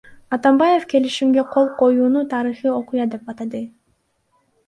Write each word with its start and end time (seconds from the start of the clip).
Атамбаев 0.35 0.83
келишимге 0.91 1.43
кол 1.53 1.65
коюуну 1.79 2.21
тарыхый 2.31 2.71
окуя 2.79 3.05
деп 3.11 3.23
атады. 3.31 3.61